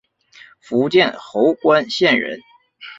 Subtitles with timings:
[0.59, 2.39] 福建侯官县人。